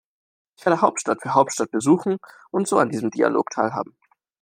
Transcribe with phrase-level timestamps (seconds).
[0.57, 2.17] Ich werde Hauptstadt für Hauptstadt besuchen
[2.49, 3.95] und so an diesem Dialog teilhaben.